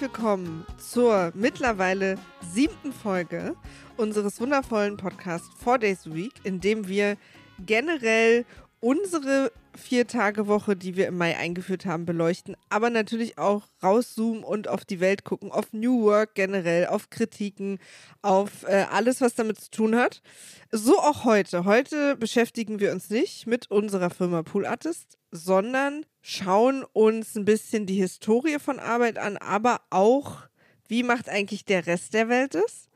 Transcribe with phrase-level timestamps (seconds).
[0.00, 3.54] Willkommen zur mittlerweile siebten Folge
[3.98, 7.18] unseres wundervollen Podcasts Four Days a Week, in dem wir
[7.66, 8.46] generell
[8.80, 14.84] unsere Vier-Tage-Woche, die wir im Mai eingeführt haben, beleuchten, aber natürlich auch rauszoomen und auf
[14.84, 17.78] die Welt gucken, auf New Work generell, auf Kritiken,
[18.22, 20.22] auf äh, alles, was damit zu tun hat.
[20.70, 21.64] So auch heute.
[21.64, 27.86] Heute beschäftigen wir uns nicht mit unserer Firma Pool Artist, sondern schauen uns ein bisschen
[27.86, 30.42] die Historie von Arbeit an, aber auch,
[30.88, 32.88] wie macht eigentlich der Rest der Welt es?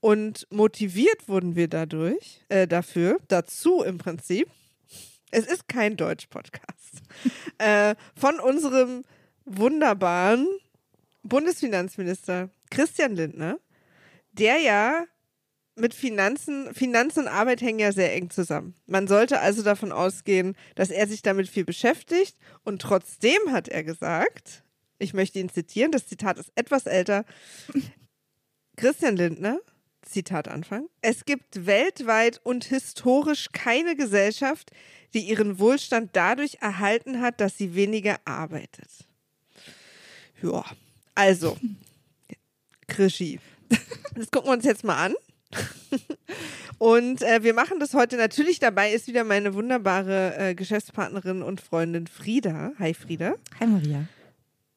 [0.00, 4.48] Und motiviert wurden wir dadurch, äh, dafür, dazu im Prinzip.
[5.34, 7.02] Es ist kein Deutsch-Podcast.
[7.58, 9.02] äh, von unserem
[9.44, 10.46] wunderbaren
[11.24, 13.58] Bundesfinanzminister Christian Lindner,
[14.30, 15.04] der ja
[15.74, 18.76] mit Finanzen, Finanzen und Arbeit hängen ja sehr eng zusammen.
[18.86, 23.82] Man sollte also davon ausgehen, dass er sich damit viel beschäftigt und trotzdem hat er
[23.82, 24.62] gesagt,
[24.98, 27.24] ich möchte ihn zitieren, das Zitat ist etwas älter,
[28.76, 29.58] Christian Lindner,
[30.04, 34.70] Zitat Anfang, es gibt weltweit und historisch keine Gesellschaft,
[35.14, 38.88] die ihren Wohlstand dadurch erhalten hat, dass sie weniger arbeitet.
[40.42, 40.64] Ja,
[41.14, 41.56] also,
[42.86, 43.40] Krischi.
[44.14, 45.14] Das gucken wir uns jetzt mal an.
[46.78, 48.16] Und äh, wir machen das heute.
[48.16, 52.72] Natürlich dabei ist wieder meine wunderbare äh, Geschäftspartnerin und Freundin Frieda.
[52.78, 53.34] Hi Frieda.
[53.60, 54.06] Hi Maria.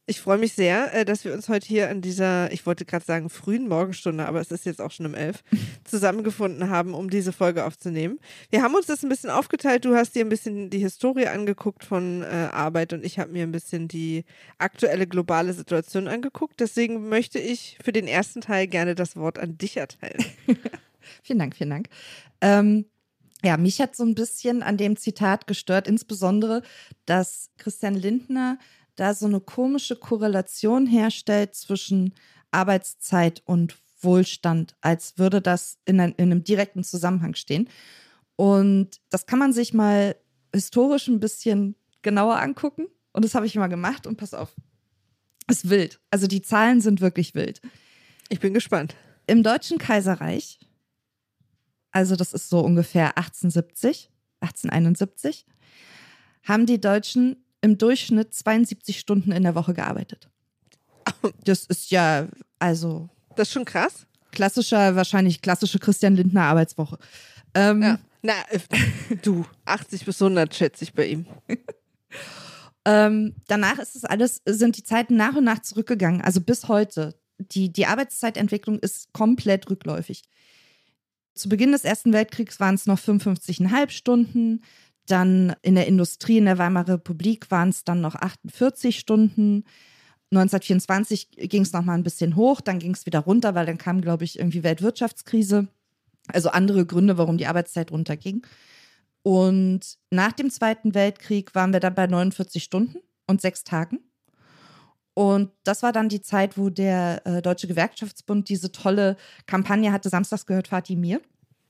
[0.10, 3.04] Ich freue mich sehr, äh, dass wir uns heute hier an dieser, ich wollte gerade
[3.04, 5.44] sagen, frühen Morgenstunde, aber es ist jetzt auch schon um elf,
[5.84, 8.18] zusammengefunden haben, um diese Folge aufzunehmen.
[8.50, 9.84] Wir haben uns das ein bisschen aufgeteilt.
[9.84, 13.44] Du hast dir ein bisschen die Historie angeguckt von äh, Arbeit und ich habe mir
[13.44, 14.24] ein bisschen die
[14.58, 16.62] aktuelle globale Situation angeguckt.
[16.62, 20.24] Deswegen möchte ich für den ersten Teil gerne das Wort an dich erteilen.
[21.22, 21.90] vielen Dank, vielen Dank.
[22.40, 22.86] Ähm,
[23.44, 26.64] ja, mich hat so ein bisschen an dem Zitat gestört, insbesondere,
[27.06, 28.58] dass Christian Lindner
[28.98, 32.14] da so eine komische Korrelation herstellt zwischen
[32.52, 37.70] Arbeitszeit und Wohlstand, als würde das in, ein, in einem direkten Zusammenhang stehen.
[38.36, 40.16] Und das kann man sich mal
[40.54, 42.88] historisch ein bisschen genauer angucken.
[43.14, 44.06] Und das habe ich mal gemacht.
[44.06, 44.54] Und pass auf,
[45.50, 46.00] ist wild.
[46.12, 47.62] Also die Zahlen sind wirklich wild.
[48.30, 48.96] Ich bin gespannt.
[49.26, 50.60] Im Deutschen Kaiserreich,
[51.92, 55.46] also das ist so ungefähr 1870, 1871,
[56.44, 60.30] haben die Deutschen im Durchschnitt 72 Stunden in der Woche gearbeitet.
[61.44, 62.28] Das ist ja,
[62.60, 63.10] also.
[63.36, 64.06] Das ist schon krass.
[64.32, 66.98] Klassischer, wahrscheinlich klassische Christian Lindner Arbeitswoche.
[67.54, 68.00] Ähm, ja.
[68.22, 68.60] Na, äh,
[69.22, 71.26] du, 80 bis 100 schätze ich bei ihm.
[72.86, 77.16] ähm, danach ist es alles, sind die Zeiten nach und nach zurückgegangen, also bis heute.
[77.40, 80.24] Die, die Arbeitszeitentwicklung ist komplett rückläufig.
[81.36, 84.64] Zu Beginn des Ersten Weltkriegs waren es noch 55,5 Stunden.
[85.08, 89.64] Dann in der Industrie in der Weimarer Republik waren es dann noch 48 Stunden.
[90.32, 94.02] 1924 ging es nochmal ein bisschen hoch, dann ging es wieder runter, weil dann kam,
[94.02, 95.68] glaube ich, irgendwie Weltwirtschaftskrise.
[96.28, 98.46] Also andere Gründe, warum die Arbeitszeit runterging.
[99.24, 102.98] Und nach dem Zweiten Weltkrieg waren wir dann bei 49 Stunden
[103.28, 104.00] und sechs Tagen.
[105.14, 109.18] Und das war dann die Zeit, wo der äh, Deutsche Gewerkschaftsbund diese tolle
[109.48, 111.22] Kampagne hatte, Samstags gehört Fatih mir.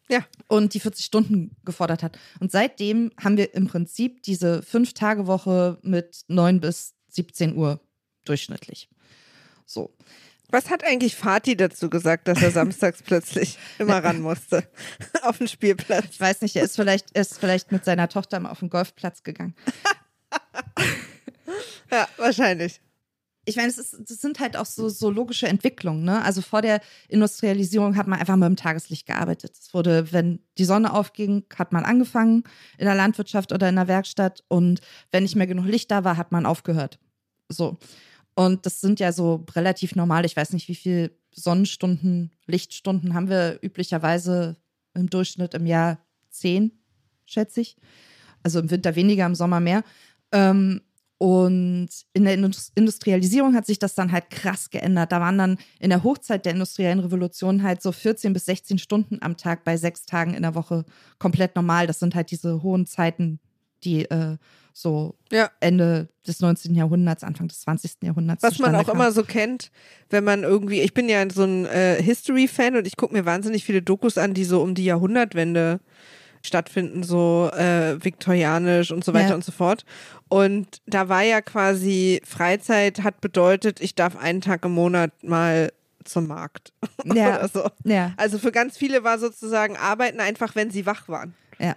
[0.10, 0.26] Ja.
[0.48, 2.18] Und die 40 Stunden gefordert hat.
[2.40, 7.82] Und seitdem haben wir im Prinzip diese Fünf-Tage-Woche mit 9 bis 17 Uhr
[8.24, 8.90] durchschnittlich.
[9.66, 9.94] So.
[10.50, 14.64] Was hat eigentlich Fatih dazu gesagt, dass er samstags plötzlich immer ran musste
[15.24, 16.06] auf den Spielplatz?
[16.12, 18.70] Ich weiß nicht, er ist vielleicht, er ist vielleicht mit seiner Tochter mal auf den
[18.70, 19.56] Golfplatz gegangen.
[21.92, 22.80] ja, wahrscheinlich
[23.48, 26.04] ich meine, es, ist, das sind halt auch so, so logische Entwicklungen.
[26.04, 26.22] Ne?
[26.22, 29.54] Also vor der Industrialisierung hat man einfach mit dem Tageslicht gearbeitet.
[29.58, 32.44] Es wurde, wenn die Sonne aufging, hat man angefangen
[32.78, 34.44] in der Landwirtschaft oder in der Werkstatt.
[34.50, 37.00] Und wenn nicht mehr genug Licht da war, hat man aufgehört.
[37.48, 37.78] So.
[38.36, 40.26] Und das sind ja so relativ normal.
[40.26, 44.58] Ich weiß nicht, wie viele Sonnenstunden, Lichtstunden haben wir üblicherweise
[44.94, 46.00] im Durchschnitt im Jahr?
[46.32, 46.74] Zehn,
[47.26, 47.78] schätze ich.
[48.44, 49.84] Also im Winter weniger, im Sommer mehr.
[50.34, 50.82] Ähm,
[51.20, 52.36] und in der
[52.76, 55.12] Industrialisierung hat sich das dann halt krass geändert.
[55.12, 59.18] Da waren dann in der Hochzeit der industriellen Revolution halt so 14 bis 16 Stunden
[59.22, 60.86] am Tag bei sechs Tagen in der Woche
[61.18, 61.88] komplett normal.
[61.88, 63.40] Das sind halt diese hohen Zeiten,
[63.84, 64.38] die äh,
[64.74, 65.50] so Ja.
[65.60, 66.76] Ende des 19.
[66.76, 67.94] Jahrhunderts, Anfang des 20.
[68.04, 68.44] Jahrhunderts.
[68.44, 68.98] Was man auch kam.
[68.98, 69.72] immer so kennt,
[70.12, 73.64] wenn man irgendwie, ich bin ja so ein äh, History-Fan und ich gucke mir wahnsinnig
[73.64, 75.80] viele Dokus an, die so um die Jahrhundertwende
[76.48, 79.36] stattfinden, so äh, viktorianisch und so weiter Ja.
[79.36, 79.86] und so fort.
[80.30, 85.72] Und da war ja quasi Freizeit hat bedeutet, ich darf einen Tag im Monat mal
[86.04, 86.74] zum Markt.
[87.06, 87.48] Ja.
[87.48, 87.70] So.
[87.86, 91.34] Ja, Also für ganz viele war sozusagen Arbeiten einfach, wenn sie wach waren.
[91.60, 91.76] ja.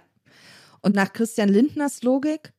[0.81, 2.53] Und nach Christian Lindners Logik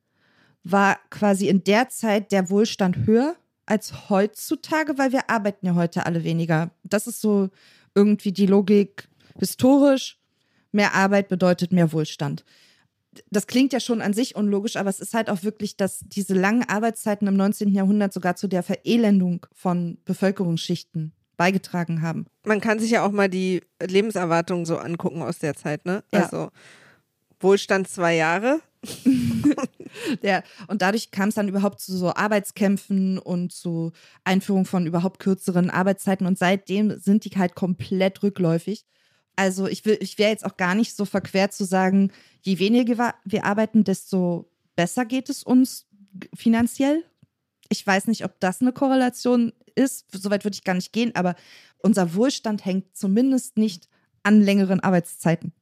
[0.63, 3.35] war quasi in der Zeit der Wohlstand höher
[3.65, 6.71] als heutzutage, weil wir arbeiten ja heute alle weniger.
[6.83, 7.49] Das ist so
[7.95, 9.09] irgendwie die Logik
[9.39, 10.17] historisch.
[10.73, 12.43] Mehr Arbeit bedeutet mehr Wohlstand.
[13.29, 16.33] Das klingt ja schon an sich unlogisch, aber es ist halt auch wirklich, dass diese
[16.33, 17.73] langen Arbeitszeiten im 19.
[17.73, 22.25] Jahrhundert sogar zu der Verelendung von Bevölkerungsschichten beigetragen haben.
[22.43, 26.03] Man kann sich ja auch mal die Lebenserwartung so angucken aus der Zeit, ne?
[26.11, 26.23] Ja.
[26.23, 26.49] Also
[27.39, 28.59] Wohlstand zwei Jahre.
[30.21, 33.91] Ja, und dadurch kam es dann überhaupt zu so Arbeitskämpfen und zu
[34.23, 38.85] Einführung von überhaupt kürzeren Arbeitszeiten und seitdem sind die halt komplett rückläufig.
[39.35, 43.13] Also ich will, ich wäre jetzt auch gar nicht so verquert zu sagen, je weniger
[43.25, 45.87] wir- arbeiten, desto besser geht es uns
[46.35, 47.03] finanziell.
[47.69, 50.05] Ich weiß nicht, ob das eine Korrelation ist.
[50.11, 51.35] Soweit würde ich gar nicht gehen, aber
[51.79, 53.87] unser Wohlstand hängt zumindest nicht
[54.21, 55.53] an längeren Arbeitszeiten.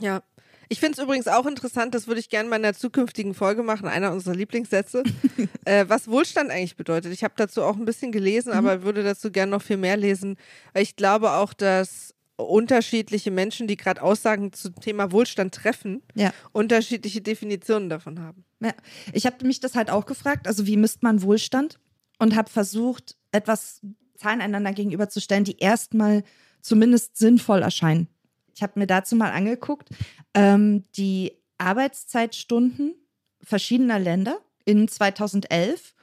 [0.00, 0.22] Ja.
[0.70, 3.62] Ich finde es übrigens auch interessant, das würde ich gerne mal in einer zukünftigen Folge
[3.62, 5.02] machen, einer unserer Lieblingssätze,
[5.66, 7.12] äh, was Wohlstand eigentlich bedeutet.
[7.12, 10.36] Ich habe dazu auch ein bisschen gelesen, aber würde dazu gerne noch viel mehr lesen,
[10.72, 16.32] weil ich glaube auch, dass unterschiedliche Menschen, die gerade Aussagen zum Thema Wohlstand treffen, Ja.
[16.52, 18.44] unterschiedliche Definitionen davon haben.
[18.60, 18.72] Ja,
[19.12, 21.78] ich habe mich das halt auch gefragt, also wie misst man Wohlstand?
[22.18, 23.80] Und habe versucht, etwas
[24.16, 26.22] Zahlen einander gegenüberzustellen, die erstmal
[26.60, 28.08] zumindest sinnvoll erscheinen.
[28.54, 29.90] Ich habe mir dazu mal angeguckt,
[30.32, 32.94] ähm, die Arbeitszeitstunden
[33.42, 35.94] verschiedener Länder in 2011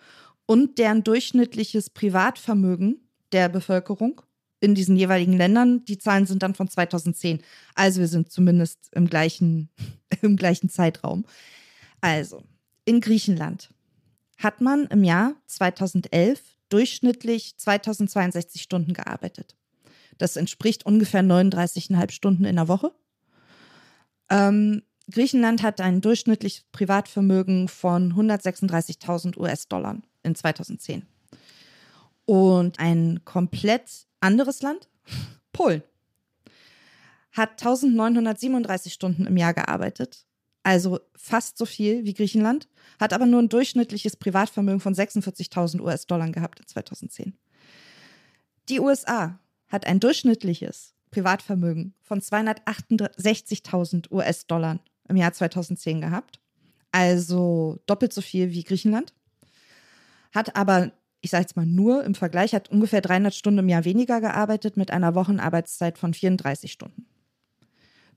[0.46, 4.22] und deren durchschnittliches Privatvermögen der Bevölkerung
[4.62, 5.84] in diesen jeweiligen Ländern.
[5.86, 7.42] Die Zahlen sind dann von 2010.
[7.76, 9.70] Also wir sind zumindest im gleichen,
[10.22, 11.26] im gleichen Zeitraum.
[12.00, 12.44] Also,
[12.86, 13.70] in Griechenland
[14.38, 19.56] hat man im Jahr 2011 durchschnittlich 2062 Stunden gearbeitet.
[20.18, 22.92] Das entspricht ungefähr 39,5 Stunden in der Woche.
[24.30, 31.06] Ähm, Griechenland hat ein durchschnittliches Privatvermögen von 136.000 US-Dollar in 2010.
[32.32, 34.88] Und ein komplett anderes Land,
[35.52, 35.84] Polen,
[37.34, 40.26] hat 1937 Stunden im Jahr gearbeitet.
[40.64, 42.70] Also fast so viel wie Griechenland,
[43.02, 47.38] hat aber nur ein durchschnittliches Privatvermögen von 46.000 US-Dollar gehabt in 2010.
[48.70, 49.38] Die USA
[49.68, 54.80] hat ein durchschnittliches Privatvermögen von 268.000 US-Dollar
[55.10, 56.40] im Jahr 2010 gehabt,
[56.94, 59.14] also doppelt so viel wie Griechenland,
[60.34, 63.86] hat aber, ich sage jetzt mal nur im Vergleich, hat ungefähr 300 Stunden im Jahr
[63.86, 67.06] weniger gearbeitet mit einer Wochenarbeitszeit von 34 Stunden.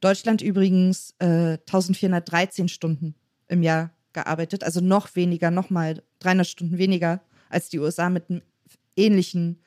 [0.01, 3.15] Deutschland übrigens äh, 1413 Stunden
[3.49, 7.21] im Jahr gearbeitet, also noch weniger, nochmal 300 Stunden weniger
[7.51, 8.43] als die USA mit einem
[8.97, 9.61] ähnlichen,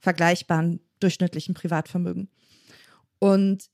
[0.00, 2.28] vergleichbaren durchschnittlichen Privatvermögen.
[3.18, 3.70] Und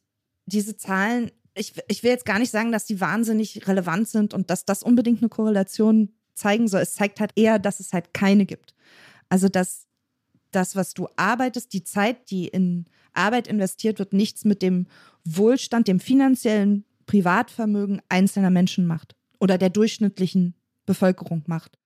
[0.47, 4.51] diese Zahlen, ich, ich will jetzt gar nicht sagen, dass die wahnsinnig relevant sind und
[4.51, 6.83] dass das unbedingt eine Korrelation zeigen soll.
[6.83, 8.75] Es zeigt halt eher, dass es halt keine gibt.
[9.31, 9.87] Also, dass
[10.51, 14.87] das, was du arbeitest, die Zeit, die in Arbeit investiert wird, nichts mit dem
[15.25, 20.55] Wohlstand, dem finanziellen Privatvermögen einzelner Menschen macht oder der durchschnittlichen
[20.87, 21.79] Bevölkerung macht.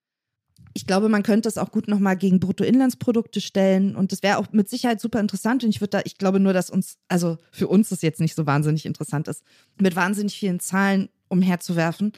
[0.77, 4.51] Ich glaube, man könnte es auch gut nochmal gegen Bruttoinlandsprodukte stellen und das wäre auch
[4.51, 7.69] mit Sicherheit super interessant und ich würde da, ich glaube nur, dass uns, also für
[7.69, 9.45] uns das jetzt nicht so wahnsinnig interessant ist,
[9.81, 12.13] mit wahnsinnig vielen Zahlen umherzuwerfen.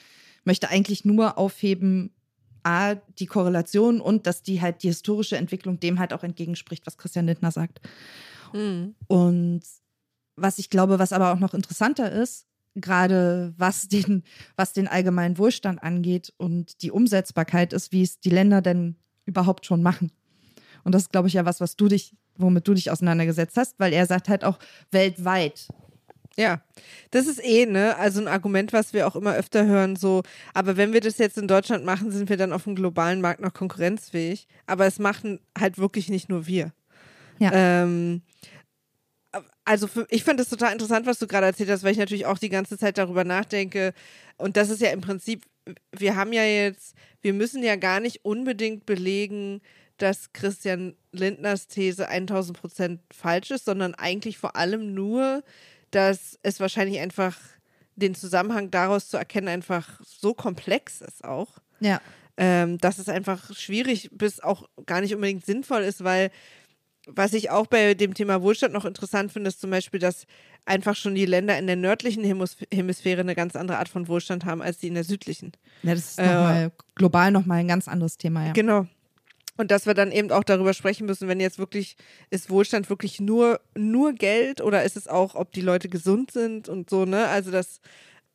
[0.44, 2.15] Möchte eigentlich nur aufheben,
[2.66, 6.98] A, die Korrelation und dass die halt die historische Entwicklung dem halt auch entgegenspricht, was
[6.98, 7.80] Christian Lindner sagt.
[9.06, 9.62] Und
[10.34, 14.24] was ich glaube, was aber auch noch interessanter ist, gerade was den,
[14.56, 19.64] was den allgemeinen Wohlstand angeht und die Umsetzbarkeit ist, wie es die Länder denn überhaupt
[19.64, 20.10] schon machen.
[20.84, 23.78] Und das ist, glaube ich, ja was, was du dich, womit du dich auseinandergesetzt hast,
[23.78, 24.58] weil er sagt halt auch
[24.90, 25.68] weltweit.
[26.38, 26.60] Ja,
[27.12, 30.76] das ist eh, ne, also ein Argument, was wir auch immer öfter hören, so, aber
[30.76, 33.54] wenn wir das jetzt in Deutschland machen, sind wir dann auf dem globalen Markt noch
[33.54, 34.46] konkurrenzfähig.
[34.66, 36.72] Aber es machen halt wirklich nicht nur wir.
[37.38, 37.52] Ja.
[37.82, 38.22] Ähm,
[39.64, 42.26] also für, ich finde es total interessant, was du gerade erzählt hast, weil ich natürlich
[42.26, 43.94] auch die ganze Zeit darüber nachdenke.
[44.36, 45.44] Und das ist ja im Prinzip,
[45.92, 49.60] wir haben ja jetzt, wir müssen ja gar nicht unbedingt belegen,
[49.96, 55.42] dass Christian Lindners These 1000 Prozent falsch ist, sondern eigentlich vor allem nur,
[55.90, 57.36] dass es wahrscheinlich einfach
[57.94, 61.48] den Zusammenhang daraus zu erkennen einfach so komplex ist auch.
[61.80, 62.00] Ja.
[62.36, 66.30] Ähm, dass es einfach schwierig bis auch gar nicht unbedingt sinnvoll ist, weil
[67.06, 70.26] was ich auch bei dem Thema Wohlstand noch interessant finde, ist zum Beispiel, dass
[70.64, 74.44] einfach schon die Länder in der nördlichen Hemis Hemisphäre eine ganz andere Art von Wohlstand
[74.44, 75.52] haben als die in der südlichen.
[75.84, 78.52] Ja, das ist Äh, noch mal, global nochmal ein ganz anderes Thema, ja.
[78.52, 78.86] Genau.
[79.56, 81.96] Und dass wir dann eben auch darüber sprechen müssen, wenn jetzt wirklich,
[82.30, 86.68] ist Wohlstand wirklich nur, nur Geld oder ist es auch, ob die Leute gesund sind
[86.68, 87.28] und so, ne?
[87.28, 87.80] Also das,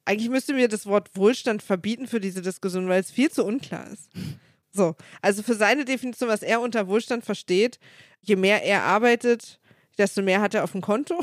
[0.05, 3.87] eigentlich müsste mir das Wort Wohlstand verbieten für diese Diskussion, weil es viel zu unklar
[3.91, 4.09] ist.
[4.73, 7.77] So, also für seine Definition, was er unter Wohlstand versteht,
[8.21, 9.59] je mehr er arbeitet,
[9.97, 11.21] desto mehr hat er auf dem Konto.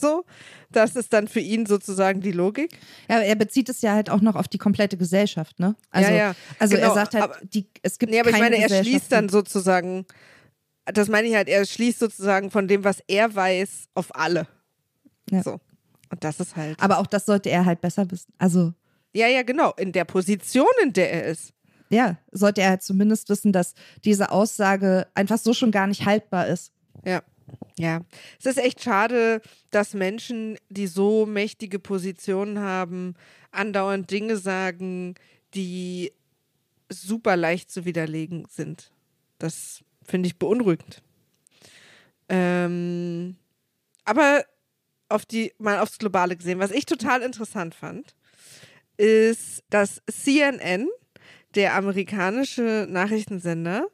[0.00, 0.24] So,
[0.70, 2.78] das ist dann für ihn sozusagen die Logik.
[3.08, 5.76] Ja, er bezieht es ja halt auch noch auf die komplette Gesellschaft, ne?
[5.90, 8.36] Also, Ja, ja, also genau, er sagt halt, aber- die, es gibt Nee, aber ich
[8.36, 10.06] keine meine, er schließt dann sozusagen,
[10.86, 14.46] das meine ich halt, er schließt sozusagen von dem, was er weiß, auf alle.
[15.30, 15.42] Ja.
[15.42, 15.60] So.
[16.10, 16.80] Und das ist halt.
[16.82, 18.32] Aber auch das sollte er halt besser wissen.
[18.38, 18.72] Also,
[19.14, 19.72] ja, ja, genau.
[19.76, 21.52] In der Position, in der er ist.
[21.90, 26.46] ja, sollte er halt zumindest wissen, dass diese Aussage einfach so schon gar nicht haltbar
[26.48, 26.72] ist.
[27.04, 27.22] Ja.
[27.78, 28.00] Ja.
[28.38, 29.40] Es ist echt schade,
[29.70, 33.14] dass Menschen, die so mächtige Positionen haben,
[33.52, 35.14] andauernd Dinge sagen,
[35.54, 36.12] die
[36.88, 38.92] super leicht zu widerlegen sind.
[39.38, 41.02] Das finde ich beunruhigend.
[42.28, 43.36] Ähm,
[44.04, 44.44] aber
[45.08, 48.14] auf die, mal aufs Globale gesehen, was ich total interessant fand,
[48.96, 50.88] ist, dass CNN,
[51.54, 53.88] der amerikanische Nachrichtensender,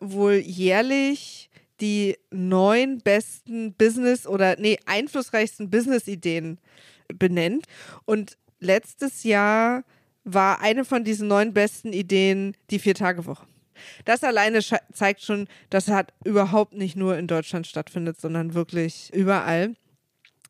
[0.00, 1.47] wohl jährlich
[1.80, 6.58] die neun besten Business- oder, nee, einflussreichsten Business-Ideen
[7.14, 7.66] benennt.
[8.04, 9.84] Und letztes Jahr
[10.24, 13.46] war eine von diesen neun besten Ideen die Vier-Tage-Woche.
[14.04, 14.60] Das alleine
[14.92, 19.74] zeigt schon, dass es halt überhaupt nicht nur in Deutschland stattfindet, sondern wirklich überall.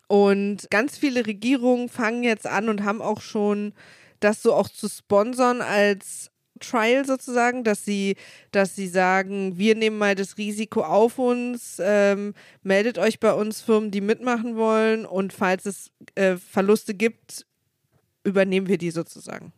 [0.07, 3.75] Und ganz viele Regierungen fangen jetzt an und haben auch schon
[4.21, 8.17] das so auch zu sponsern als Trial sozusagen, dass sie,
[8.53, 13.61] dass sie sagen, wir nehmen mal das Risiko auf uns, ähm, meldet euch bei uns
[13.61, 17.47] Firmen, die mitmachen wollen und falls es äh, Verluste gibt,
[18.25, 19.53] übernehmen wir die sozusagen.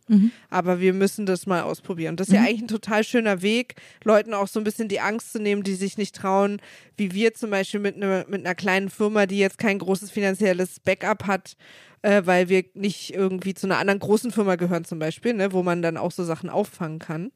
[0.49, 2.15] Aber wir müssen das mal ausprobieren.
[2.15, 5.33] Das ist ja eigentlich ein total schöner Weg, Leuten auch so ein bisschen die Angst
[5.33, 6.61] zu nehmen, die sich nicht trauen,
[6.97, 10.79] wie wir zum Beispiel mit, ne, mit einer kleinen Firma, die jetzt kein großes finanzielles
[10.79, 11.55] Backup hat,
[12.01, 15.63] äh, weil wir nicht irgendwie zu einer anderen großen Firma gehören zum Beispiel, ne, wo
[15.63, 17.31] man dann auch so Sachen auffangen kann.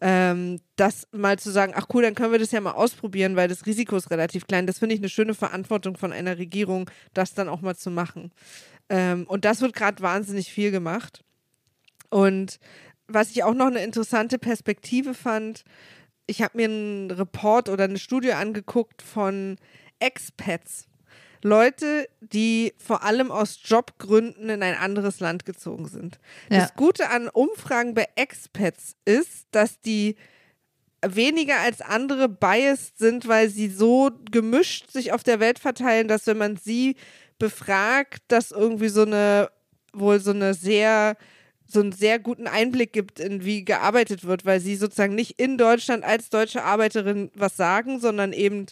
[0.00, 3.48] Ähm, das mal zu sagen, ach cool, dann können wir das ja mal ausprobieren, weil
[3.48, 4.66] das Risiko ist relativ klein.
[4.66, 8.32] Das finde ich eine schöne Verantwortung von einer Regierung, das dann auch mal zu machen.
[8.88, 11.24] Ähm, und das wird gerade wahnsinnig viel gemacht.
[12.10, 12.58] Und
[13.08, 15.64] was ich auch noch eine interessante Perspektive fand,
[16.26, 19.56] ich habe mir einen Report oder eine Studie angeguckt von
[19.98, 20.88] Expats.
[21.44, 26.20] Leute, die vor allem aus Jobgründen in ein anderes Land gezogen sind.
[26.50, 26.60] Ja.
[26.60, 30.14] Das Gute an Umfragen bei Expats ist, dass die
[31.04, 36.28] weniger als andere biased sind, weil sie so gemischt sich auf der Welt verteilen, dass
[36.28, 36.94] wenn man sie
[37.42, 39.50] befragt, das irgendwie so eine
[39.92, 41.16] wohl so eine sehr
[41.66, 45.58] so einen sehr guten Einblick gibt, in wie gearbeitet wird, weil sie sozusagen nicht in
[45.58, 48.66] Deutschland als deutsche Arbeiterin was sagen, sondern eben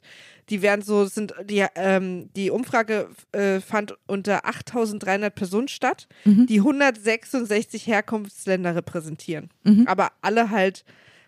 [0.50, 6.06] die werden so sind die ähm, die Umfrage äh, fand unter 8.300 Personen statt,
[6.46, 9.50] die 166 Herkunftsländer repräsentieren,
[9.86, 10.84] aber alle halt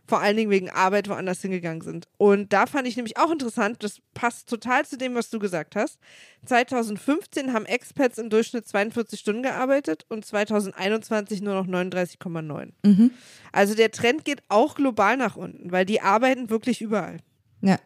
[0.06, 2.08] vor allen Dingen wegen Arbeit woanders hingegangen sind.
[2.18, 5.76] Und da fand ich nämlich auch interessant, das passt total zu dem, was du gesagt
[5.76, 5.98] hast.
[6.46, 12.70] 2015 haben Expats im Durchschnitt 42 Stunden gearbeitet und 2021 nur noch 39,9.
[12.84, 13.10] Mhm.
[13.52, 17.18] Also der Trend geht auch global nach unten, weil die arbeiten wirklich überall.
[17.60, 17.78] Ja.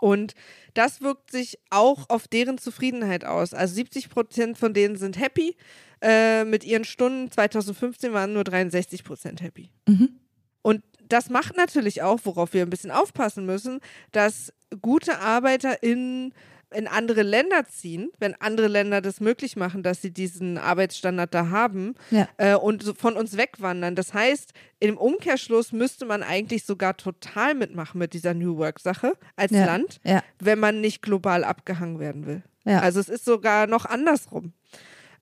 [0.00, 0.34] Und
[0.74, 3.54] das wirkt sich auch auf deren Zufriedenheit aus.
[3.54, 5.56] Also 70 Prozent von denen sind happy
[6.00, 7.30] äh, mit ihren Stunden.
[7.30, 9.70] 2015 waren nur 63 Prozent happy.
[9.86, 10.18] Mhm.
[10.62, 13.80] Und das macht natürlich auch, worauf wir ein bisschen aufpassen müssen,
[14.12, 16.32] dass gute Arbeiter in,
[16.72, 21.50] in andere Länder ziehen, wenn andere Länder das möglich machen, dass sie diesen Arbeitsstandard da
[21.50, 22.28] haben Ja.
[22.38, 23.94] äh, und von uns wegwandern.
[23.94, 29.52] Das heißt, im Umkehrschluss müsste man eigentlich sogar total mitmachen mit dieser New Work-Sache als
[29.52, 29.66] Ja.
[29.66, 30.22] Land, Ja.
[30.38, 32.42] wenn man nicht global abgehangen werden will.
[32.64, 34.52] Also es ist sogar noch andersrum.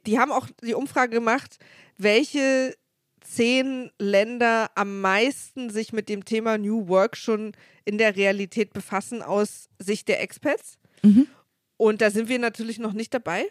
[0.07, 1.59] Die haben auch die Umfrage gemacht,
[1.99, 2.75] welche
[3.21, 7.53] zehn Länder am meisten sich mit dem Thema New Work schon
[7.85, 10.79] in der Realität befassen aus Sicht der Expats.
[11.03, 11.27] Mhm.
[11.77, 13.49] Und da sind wir natürlich noch nicht dabei.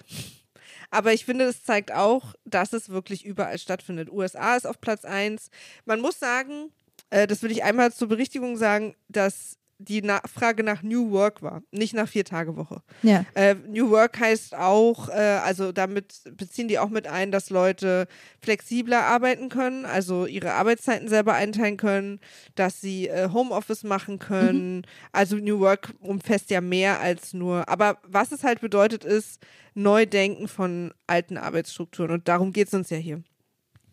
[0.92, 4.12] Aber ich finde, es zeigt auch, dass es wirklich überall stattfindet.
[4.12, 5.50] USA ist auf Platz 1.
[5.86, 6.72] Man muss sagen,
[7.10, 11.64] äh, das will ich einmal zur Berichtigung sagen, dass die Nachfrage nach New Work war,
[11.72, 12.82] nicht nach Vier-Tage-Woche.
[13.02, 13.26] Ja.
[13.34, 18.08] Äh, New Work heißt auch, äh, also damit beziehen die auch mit ein, dass Leute
[18.42, 22.20] flexibler arbeiten können, also ihre Arbeitszeiten selber einteilen können,
[22.56, 24.86] dass sie äh, Homeoffice machen können.
[25.14, 27.70] Also New Work umfasst ja mehr als nur.
[27.70, 29.42] Aber was es halt bedeutet, ist
[29.76, 32.12] Neudenken von alten Arbeitsstrukturen.
[32.12, 33.24] Und darum geht es uns ja hier.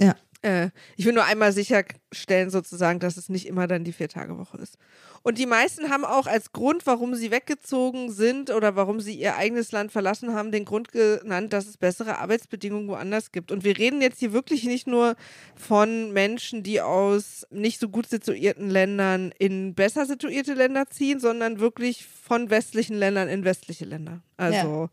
[0.00, 0.16] Ja.
[0.46, 4.78] Äh, ich will nur einmal sicherstellen, sozusagen, dass es nicht immer dann die Vier-Tage-Woche ist.
[5.24, 9.34] Und die meisten haben auch als Grund, warum sie weggezogen sind oder warum sie ihr
[9.34, 13.50] eigenes Land verlassen haben, den Grund genannt, dass es bessere Arbeitsbedingungen woanders gibt.
[13.50, 15.16] Und wir reden jetzt hier wirklich nicht nur
[15.56, 21.58] von Menschen, die aus nicht so gut situierten Ländern in besser situierte Länder ziehen, sondern
[21.58, 24.22] wirklich von westlichen Ländern in westliche Länder.
[24.36, 24.90] Also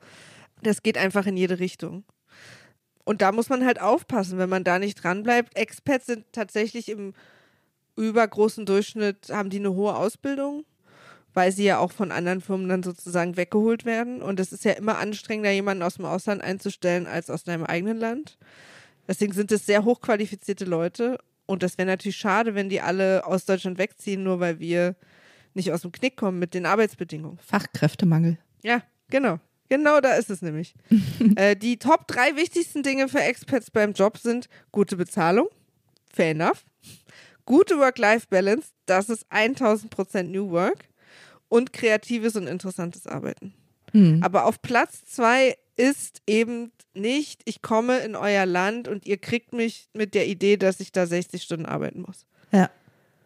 [0.64, 2.06] das geht einfach in jede Richtung.
[3.06, 5.58] Und da muss man halt aufpassen, wenn man da nicht dranbleibt.
[5.58, 7.14] Expats sind tatsächlich im
[7.96, 10.66] übergroßen Durchschnitt, haben die eine hohe Ausbildung,
[11.34, 14.22] weil sie ja auch von anderen Firmen dann sozusagen weggeholt werden.
[14.22, 17.98] Und es ist ja immer anstrengender, jemanden aus dem Ausland einzustellen, als aus deinem eigenen
[17.98, 18.38] Land.
[19.08, 21.18] Deswegen sind es sehr hochqualifizierte Leute.
[21.46, 24.96] Und das wäre natürlich schade, wenn die alle aus Deutschland wegziehen, nur weil wir
[25.54, 27.38] nicht aus dem Knick kommen mit den Arbeitsbedingungen.
[27.40, 28.38] Fachkräftemangel.
[28.64, 29.40] Ja, genau.
[29.74, 30.76] Genau da ist es nämlich.
[31.36, 35.48] äh, die Top drei wichtigsten Dinge für Expats beim Job sind gute Bezahlung,
[36.14, 36.64] fair enough,
[37.46, 40.86] gute Work-Life-Balance, das ist 1000% New Work
[41.50, 43.56] und kreatives und interessantes Arbeiten.
[43.94, 44.22] Hm.
[44.22, 49.54] Aber auf Platz zwei ist eben nicht, ich komme in euer Land und ihr kriegt
[49.54, 52.28] mich mit der Idee, dass ich da 60 Stunden arbeiten muss.
[52.52, 52.70] Ja.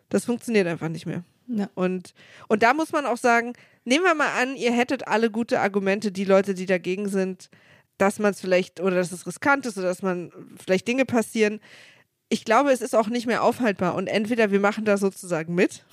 [0.07, 1.25] Das funktioniert einfach nicht mehr.
[1.47, 1.69] Ja.
[1.75, 2.13] Und,
[2.47, 3.53] und da muss man auch sagen,
[3.85, 7.49] nehmen wir mal an, ihr hättet alle gute Argumente, die Leute, die dagegen sind,
[7.97, 10.31] dass man es vielleicht oder dass es riskant ist oder dass man
[10.63, 11.59] vielleicht Dinge passieren.
[12.29, 15.85] Ich glaube, es ist auch nicht mehr aufhaltbar und entweder wir machen da sozusagen mit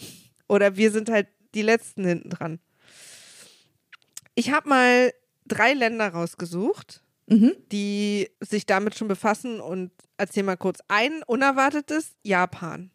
[0.48, 2.58] oder wir sind halt die Letzten hinten dran.
[4.34, 5.12] Ich habe mal
[5.46, 7.54] drei Länder rausgesucht, Mhm.
[7.72, 10.80] die sich damit schon befassen und erzähl mal kurz.
[10.88, 12.90] Ein unerwartetes, Japan.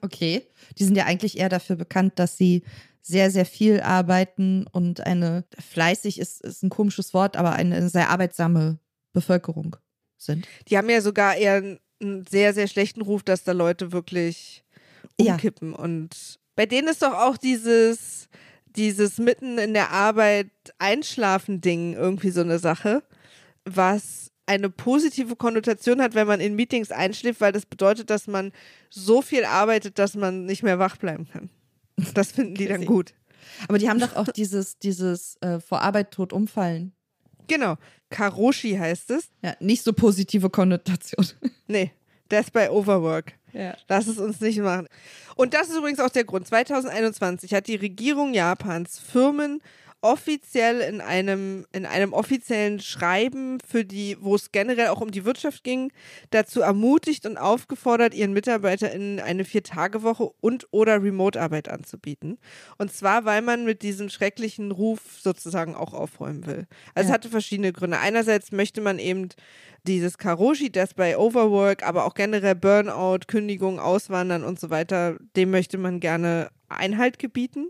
[0.00, 0.46] Okay.
[0.78, 2.62] Die sind ja eigentlich eher dafür bekannt, dass sie
[3.00, 8.10] sehr, sehr viel arbeiten und eine fleißig ist, ist ein komisches Wort, aber eine sehr
[8.10, 8.78] arbeitsame
[9.12, 9.76] Bevölkerung
[10.16, 10.46] sind.
[10.68, 11.54] Die haben ja sogar eher
[12.00, 14.64] einen- sehr, sehr schlechten Ruf, dass da Leute wirklich
[15.20, 15.32] Ja.
[15.34, 15.72] umkippen.
[15.74, 18.28] Und bei denen ist doch auch dieses,
[18.66, 23.02] dieses mitten in der Arbeit Einschlafen-Ding irgendwie so eine Sache,
[23.64, 28.52] was eine positive Konnotation hat, wenn man in Meetings einschläft, weil das bedeutet, dass man
[28.90, 31.50] so viel arbeitet, dass man nicht mehr wach bleiben kann.
[32.14, 33.14] Das finden die dann gut.
[33.68, 36.92] Aber die haben doch auch dieses, dieses äh, vor Arbeit tot umfallen.
[37.48, 37.76] Genau.
[38.10, 39.30] Karoshi heißt es.
[39.42, 41.26] Ja, nicht so positive Konnotation.
[41.68, 41.92] Nee,
[42.30, 43.32] Death by Overwork.
[43.54, 43.74] Ja.
[43.88, 44.88] Lass es uns nicht machen.
[45.36, 46.46] Und das ist übrigens auch der Grund.
[46.46, 49.62] 2021 hat die Regierung Japans Firmen
[50.02, 55.24] offiziell in einem, in einem offiziellen Schreiben für die, wo es generell auch um die
[55.24, 55.92] Wirtschaft ging,
[56.30, 62.38] dazu ermutigt und aufgefordert, ihren MitarbeiterInnen eine Vier-Tage-Woche und oder Remote-Arbeit anzubieten.
[62.78, 66.66] Und zwar, weil man mit diesem schrecklichen Ruf sozusagen auch aufräumen will.
[66.94, 67.14] Also es Ja.
[67.14, 67.98] hatte verschiedene Gründe.
[68.00, 69.28] Einerseits möchte man eben
[69.86, 75.50] dieses Karoshi, das bei Overwork, aber auch generell Burnout, Kündigung, Auswandern und so weiter, dem
[75.50, 77.68] möchte man gerne Einhalt gebieten.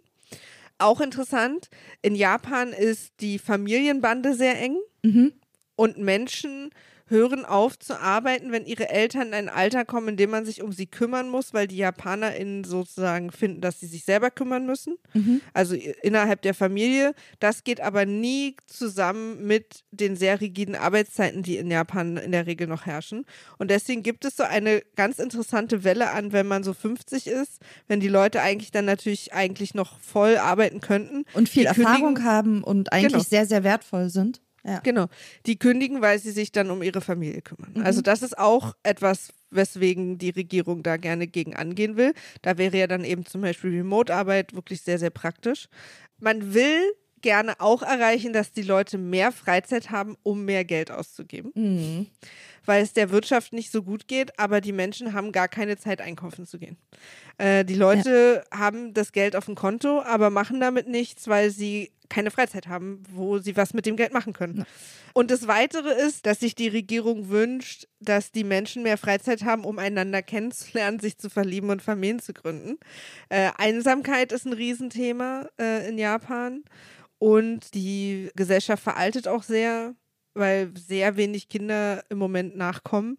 [0.78, 1.68] Auch interessant,
[2.02, 5.32] in Japan ist die Familienbande sehr eng Mhm.
[5.76, 6.70] und Menschen
[7.08, 10.62] hören auf zu arbeiten, wenn ihre Eltern in ein Alter kommen, in dem man sich
[10.62, 14.96] um sie kümmern muss, weil die JapanerInnen sozusagen finden, dass sie sich selber kümmern müssen.
[15.14, 15.40] Mhm.
[15.52, 17.14] Also innerhalb der Familie.
[17.40, 22.46] Das geht aber nie zusammen mit den sehr rigiden Arbeitszeiten, die in Japan in der
[22.46, 23.24] Regel noch herrschen.
[23.58, 27.60] Und deswegen gibt es so eine ganz interessante Welle an, wenn man so 50 ist,
[27.88, 31.24] wenn die Leute eigentlich dann natürlich eigentlich noch voll arbeiten könnten.
[31.34, 33.24] Und viel Erfahrung haben und eigentlich Genau.
[33.24, 34.40] sehr, sehr wertvoll sind.
[34.64, 34.78] Ja.
[34.80, 35.06] Genau.
[35.46, 37.72] Die kündigen, weil sie sich dann um ihre Familie kümmern.
[37.74, 37.82] Mhm.
[37.84, 42.14] Also das ist auch etwas, weswegen die Regierung da gerne gegen angehen will.
[42.42, 45.68] Da wäre ja dann eben zum Beispiel Remote-Arbeit wirklich sehr, sehr praktisch.
[46.20, 46.80] Man will
[47.22, 52.06] gerne auch erreichen, dass die Leute mehr Freizeit haben, um mehr Geld auszugeben, Mhm.
[52.64, 56.00] Weil es der Wirtschaft nicht so gut geht, aber die Menschen haben gar keine Zeit,
[56.00, 56.76] einkaufen zu gehen.
[57.38, 61.92] Äh, die Leute haben das Geld auf dem Konto, aber machen damit nichts, weil sie
[62.12, 64.58] keine Freizeit haben, wo sie was mit dem Geld machen können.
[64.58, 64.64] Ja.
[65.14, 69.64] Und das Weitere ist, dass sich die Regierung wünscht, dass die Menschen mehr Freizeit haben,
[69.64, 72.78] um einander kennenzulernen, sich zu verlieben und Familien zu gründen.
[73.30, 76.64] Äh, Einsamkeit ist ein Riesenthema äh, in Japan
[77.18, 79.94] und die Gesellschaft veraltet auch sehr,
[80.34, 83.18] weil sehr wenig Kinder im Moment nachkommen.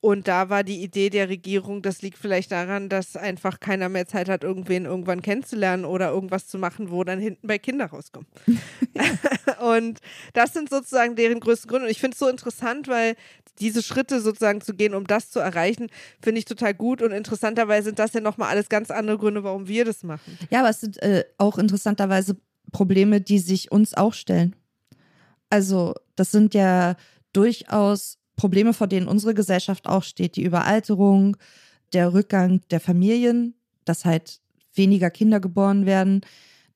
[0.00, 4.04] Und da war die Idee der Regierung, das liegt vielleicht daran, dass einfach keiner mehr
[4.04, 8.26] Zeit hat, irgendwen irgendwann kennenzulernen oder irgendwas zu machen, wo dann hinten bei Kinder rauskommen.
[9.60, 10.00] und
[10.32, 11.86] das sind sozusagen deren größten Gründe.
[11.86, 13.14] Und ich finde es so interessant, weil
[13.60, 15.86] diese Schritte sozusagen zu gehen, um das zu erreichen,
[16.20, 17.00] finde ich total gut.
[17.00, 20.36] Und interessanterweise sind das ja nochmal alles ganz andere Gründe, warum wir das machen.
[20.50, 22.36] Ja, aber es sind äh, auch interessanterweise
[22.72, 24.56] Probleme, die sich uns auch stellen.
[25.52, 26.96] Also, das sind ja
[27.34, 31.36] durchaus Probleme, vor denen unsere Gesellschaft auch steht, die Überalterung,
[31.92, 34.40] der Rückgang der Familien, dass halt
[34.72, 36.22] weniger Kinder geboren werden,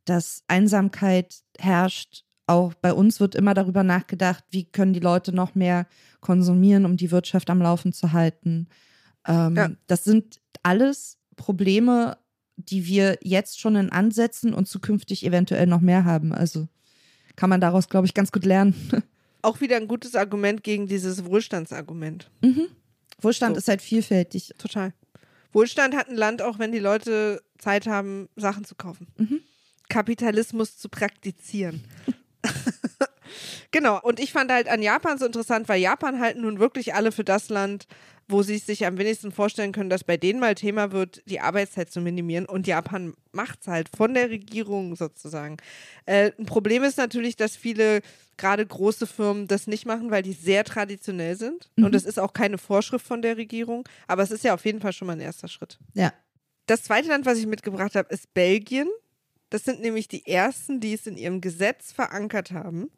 [0.05, 2.25] dass Einsamkeit herrscht.
[2.47, 5.87] Auch bei uns wird immer darüber nachgedacht, wie können die Leute noch mehr
[6.21, 8.69] konsumieren, um die Wirtschaft am Laufen zu halten.
[9.27, 9.71] Ähm, ja.
[9.87, 12.19] Das sind alles Probleme,
[12.57, 16.35] die wir jetzt schon in Ansätzen und zukünftig eventuell noch mehr haben.
[16.35, 16.69] Also
[17.37, 18.75] kann man daraus, glaube ich, ganz gut lernen.
[19.43, 22.31] auch wieder ein gutes Argument gegen dieses Wohlstandsargument.
[22.41, 22.69] Mhm.
[23.21, 23.59] Wohlstand so.
[23.59, 24.55] ist halt vielfältig.
[24.59, 24.93] Total.
[25.53, 29.07] Wohlstand hat ein Land auch, wenn die Leute Zeit haben, Sachen zu kaufen.
[29.17, 29.41] Mhm.
[29.89, 31.85] Kapitalismus zu praktizieren.
[33.71, 34.01] genau.
[34.03, 37.25] Und ich fand halt an Japan so interessant, weil Japan halt nun wirklich alle für
[37.25, 37.87] das Land
[38.29, 41.91] wo sie sich am wenigsten vorstellen können, dass bei denen mal Thema wird, die Arbeitszeit
[41.91, 42.47] zu minimieren.
[42.47, 45.59] Und Japan macht es halt von der Regierung sozusagen.
[46.07, 48.01] Äh, ein Problem ist natürlich, dass viele
[48.37, 51.71] gerade große Firmen das nicht machen, weil die sehr traditionell sind.
[51.77, 51.85] Mhm.
[51.85, 53.89] Und das ist auch keine Vorschrift von der Regierung.
[54.09, 55.79] Aber es ist ja auf jeden Fall schon mal ein erster Schritt.
[55.95, 56.13] Ja.
[56.67, 58.89] Das zweite Land, was ich mitgebracht habe, ist Belgien.
[59.51, 62.91] Das sind nämlich die ersten, die es in ihrem Gesetz verankert haben,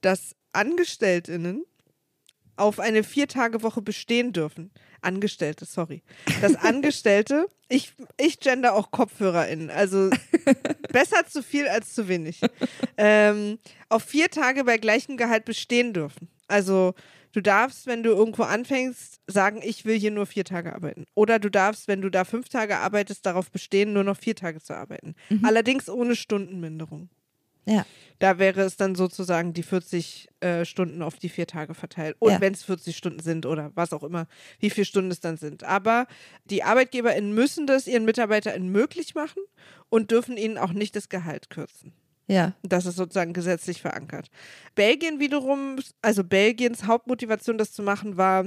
[0.00, 1.64] dass AngestelltInnen
[2.58, 4.70] auf eine Viertagewoche bestehen dürfen.
[5.00, 6.02] Angestellte, sorry.
[6.40, 10.10] Das Angestellte, ich, ich gender auch KopfhörerInnen, also
[10.92, 12.40] besser zu viel als zu wenig.
[12.96, 16.28] Ähm, auf vier Tage bei gleichem Gehalt bestehen dürfen.
[16.48, 16.94] Also
[17.32, 21.04] du darfst, wenn du irgendwo anfängst, sagen, ich will hier nur vier Tage arbeiten.
[21.14, 24.60] Oder du darfst, wenn du da fünf Tage arbeitest, darauf bestehen, nur noch vier Tage
[24.60, 25.14] zu arbeiten.
[25.28, 25.44] Mhm.
[25.44, 27.10] Allerdings ohne Stundenminderung.
[27.68, 27.86] Ja.
[28.18, 32.16] Da wäre es dann sozusagen die 40 äh, Stunden auf die vier Tage verteilt.
[32.18, 32.40] Und ja.
[32.40, 34.26] wenn es 40 Stunden sind oder was auch immer,
[34.58, 35.62] wie viele Stunden es dann sind.
[35.62, 36.08] Aber
[36.44, 39.42] die ArbeitgeberInnen müssen das ihren MitarbeiterInnen möglich machen
[39.88, 41.92] und dürfen ihnen auch nicht das Gehalt kürzen.
[42.26, 42.52] Ja.
[42.62, 44.30] Das ist sozusagen gesetzlich verankert.
[44.74, 48.46] Belgien wiederum, also Belgiens Hauptmotivation, das zu machen, war,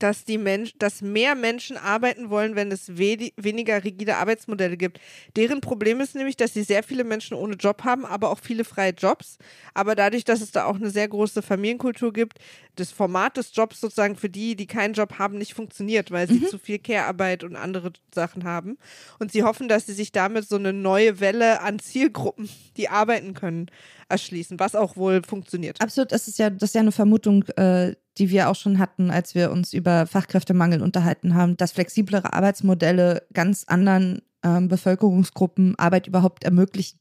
[0.00, 4.98] dass die Mensch, dass mehr Menschen arbeiten wollen, wenn es we weniger rigide Arbeitsmodelle gibt.
[5.36, 8.64] Deren Problem ist nämlich, dass sie sehr viele Menschen ohne Job haben, aber auch viele
[8.64, 9.38] freie Jobs.
[9.74, 12.38] Aber dadurch, dass es da auch eine sehr große Familienkultur gibt,
[12.76, 16.40] das Format des Jobs sozusagen für die, die keinen Job haben, nicht funktioniert, weil sie
[16.40, 16.46] mhm.
[16.46, 18.78] zu viel Care-Arbeit und andere Sachen haben.
[19.18, 23.34] Und sie hoffen, dass sie sich damit so eine neue Welle an Zielgruppen, die arbeiten
[23.34, 23.70] können,
[24.10, 25.80] erschließen, was auch wohl funktioniert.
[25.80, 29.10] Absolut, das ist ja, das ist ja eine Vermutung, äh, die wir auch schon hatten,
[29.10, 36.06] als wir uns über Fachkräftemangel unterhalten haben, dass flexiblere Arbeitsmodelle ganz anderen ähm, Bevölkerungsgruppen Arbeit
[36.06, 36.98] überhaupt ermöglichen,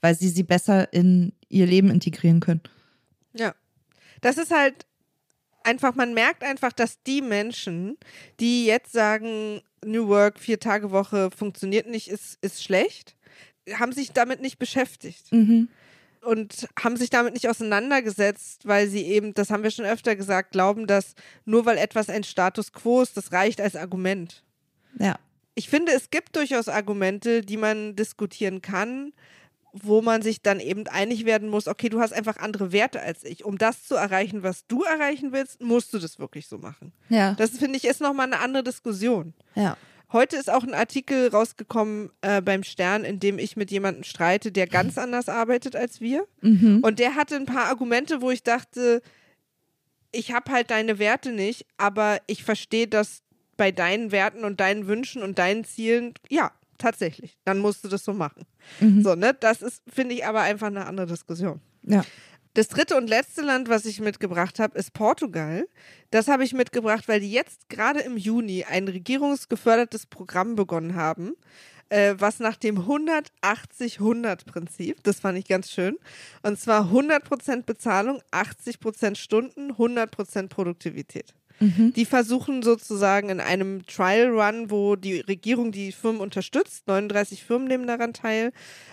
[0.00, 2.62] weil sie sie besser in ihr Leben integrieren können.
[3.32, 3.54] Ja,
[4.20, 4.86] das ist halt
[5.64, 7.96] einfach, man merkt einfach, dass die Menschen,
[8.38, 13.16] die jetzt sagen, New Work, vier Tage Woche funktioniert nicht, ist, ist schlecht,
[13.74, 15.32] haben sich damit nicht beschäftigt.
[15.32, 15.68] Mhm
[16.24, 20.52] und haben sich damit nicht auseinandergesetzt, weil sie eben, das haben wir schon öfter gesagt,
[20.52, 24.42] glauben, dass nur weil etwas ein Status quo ist, das reicht als Argument.
[24.98, 25.16] Ja.
[25.54, 29.12] Ich finde, es gibt durchaus Argumente, die man diskutieren kann,
[29.72, 33.24] wo man sich dann eben einig werden muss, okay, du hast einfach andere Werte als
[33.24, 33.44] ich.
[33.44, 36.92] Um das zu erreichen, was du erreichen willst, musst du das wirklich so machen.
[37.08, 37.34] Ja.
[37.34, 39.34] Das finde ich ist nochmal eine andere Diskussion.
[39.56, 39.76] Ja.
[40.14, 44.52] Heute ist auch ein Artikel rausgekommen äh, beim Stern, in dem ich mit jemandem streite,
[44.52, 46.24] der ganz anders arbeitet als wir.
[46.40, 46.78] Mhm.
[46.82, 49.02] Und der hatte ein paar Argumente, wo ich dachte,
[50.12, 53.22] ich habe halt deine Werte nicht, aber ich verstehe das
[53.56, 56.14] bei deinen Werten und deinen Wünschen und deinen Zielen.
[56.30, 57.36] Ja, tatsächlich.
[57.44, 58.44] Dann musst du das so machen.
[58.78, 59.02] Mhm.
[59.02, 59.36] So, ne?
[59.40, 61.60] Das ist, finde ich, aber einfach eine andere Diskussion.
[61.82, 62.04] Ja.
[62.54, 65.66] Das dritte und letzte Land, was ich mitgebracht habe, ist Portugal.
[66.12, 71.34] Das habe ich mitgebracht, weil die jetzt gerade im Juni ein regierungsgefördertes Programm begonnen haben,
[71.88, 75.98] äh, was nach dem 180-100-Prinzip, das fand ich ganz schön,
[76.42, 81.34] und zwar 100% Bezahlung, 80% Stunden, 100% Produktivität.
[81.60, 81.92] Mhm.
[81.94, 87.68] Die versuchen sozusagen in einem Trial Run, wo die Regierung die Firmen unterstützt, 39 Firmen
[87.68, 88.52] nehmen daran teil,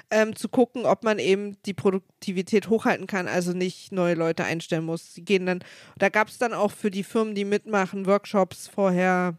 [0.10, 4.86] ähm, zu gucken, ob man eben die Produktivität hochhalten kann, also nicht neue Leute einstellen
[4.86, 5.14] muss.
[5.14, 5.64] Sie gehen dann,
[5.98, 9.38] da gab es dann auch für die Firmen, die mitmachen, Workshops vorher,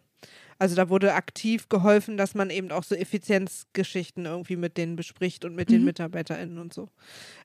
[0.63, 5.45] Also da wurde aktiv geholfen, dass man eben auch so Effizienzgeschichten irgendwie mit denen bespricht
[5.45, 5.87] und mit den Mhm.
[5.87, 6.89] MitarbeiterInnen und so.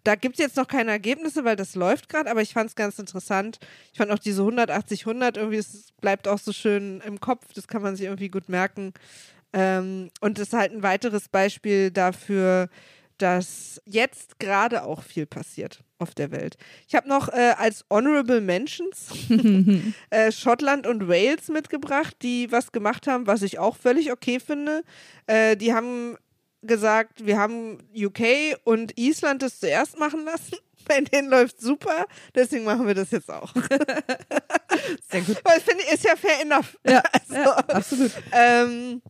[0.03, 2.75] Da gibt es jetzt noch keine Ergebnisse, weil das läuft gerade, aber ich fand es
[2.75, 3.57] ganz interessant.
[3.91, 7.81] Ich fand auch diese 180-100 irgendwie, es bleibt auch so schön im Kopf, das kann
[7.81, 8.93] man sich irgendwie gut merken.
[9.51, 12.69] Ähm, und das ist halt ein weiteres Beispiel dafür,
[13.17, 16.57] dass jetzt gerade auch viel passiert auf der Welt.
[16.87, 19.07] Ich habe noch äh, als Honorable Mentions
[20.09, 24.83] äh, Schottland und Wales mitgebracht, die was gemacht haben, was ich auch völlig okay finde.
[25.27, 26.17] Äh, die haben
[26.61, 30.57] gesagt, wir haben UK und Island das zuerst machen lassen.
[30.87, 33.53] Bei denen läuft super, deswegen machen wir das jetzt auch.
[35.11, 35.41] Sehr gut.
[35.43, 36.77] Weil finde ich, ist ja fair enough.
[36.87, 38.11] Ja, Also, ja absolut.
[38.31, 39.01] ähm,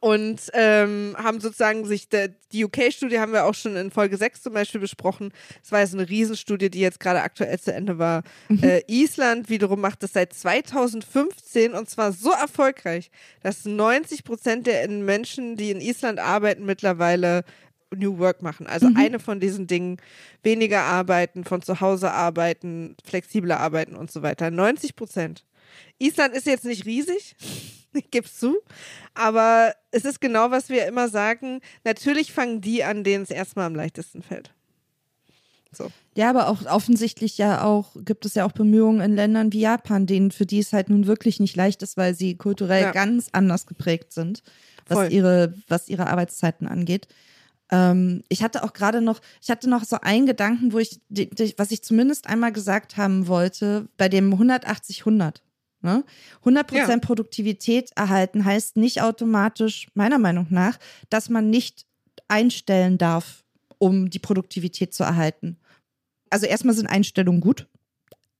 [0.00, 4.42] und ähm, haben sozusagen sich, der, die UK-Studie haben wir auch schon in Folge 6
[4.42, 5.32] zum Beispiel besprochen.
[5.62, 8.22] Es war ja so eine Riesenstudie, die jetzt gerade aktuell zu Ende war.
[8.62, 13.10] Äh, Island wiederum macht das seit 2015 und zwar so erfolgreich,
[13.42, 17.44] dass 90 Prozent der Menschen, die in Island arbeiten, mittlerweile
[17.94, 18.66] New Work machen.
[18.66, 19.98] Also eine von diesen Dingen,
[20.42, 24.50] weniger arbeiten, von zu Hause arbeiten, flexibler arbeiten und so weiter.
[24.50, 25.44] 90 Prozent.
[25.98, 27.36] Island ist jetzt nicht riesig,
[28.12, 28.56] es zu,
[29.14, 31.60] aber es ist genau, was wir immer sagen.
[31.84, 34.52] Natürlich fangen die an, denen es erstmal am leichtesten fällt.
[35.72, 35.90] So.
[36.14, 40.06] Ja, aber auch offensichtlich ja auch, gibt es ja auch Bemühungen in Ländern wie Japan,
[40.06, 42.92] denen für die es halt nun wirklich nicht leicht ist, weil sie kulturell Ja.
[42.92, 44.42] ganz anders geprägt sind,
[44.86, 45.04] Voll.
[45.04, 47.06] was ihre, was ihre Arbeitszeiten angeht.
[47.70, 51.28] Ähm, ich hatte auch gerade noch, ich hatte noch so einen Gedanken, wo ich, die,
[51.28, 55.42] die, was ich zumindest einmal gesagt haben wollte, bei dem 180-100.
[55.80, 56.04] Ne?
[56.44, 56.98] 100% Ja.
[56.98, 61.86] Produktivität erhalten heißt nicht automatisch, meiner Meinung nach, dass man nicht
[62.26, 63.44] einstellen darf,
[63.78, 65.56] um die Produktivität zu erhalten.
[66.30, 67.66] Also erstmal sind Einstellungen gut.